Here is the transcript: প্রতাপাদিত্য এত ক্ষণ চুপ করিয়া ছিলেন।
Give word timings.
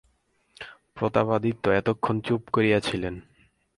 প্রতাপাদিত্য 0.97 1.63
এত 1.71 1.87
ক্ষণ 1.95 2.15
চুপ 2.19 2.41
করিয়া 2.53 2.79
ছিলেন। 2.79 3.15